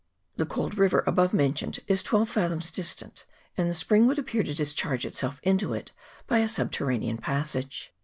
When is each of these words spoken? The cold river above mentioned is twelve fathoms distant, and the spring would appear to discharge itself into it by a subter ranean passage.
The 0.37 0.47
cold 0.47 0.79
river 0.79 1.03
above 1.05 1.31
mentioned 1.31 1.79
is 1.85 2.01
twelve 2.01 2.27
fathoms 2.27 2.71
distant, 2.71 3.23
and 3.55 3.69
the 3.69 3.75
spring 3.75 4.07
would 4.07 4.17
appear 4.17 4.41
to 4.41 4.55
discharge 4.55 5.05
itself 5.05 5.39
into 5.43 5.75
it 5.75 5.91
by 6.25 6.39
a 6.39 6.49
subter 6.49 6.85
ranean 6.87 7.19
passage. 7.21 7.93